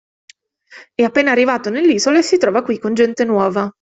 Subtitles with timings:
[0.95, 3.69] È appena arrivato nell'isola e si trova qui con gente nuova.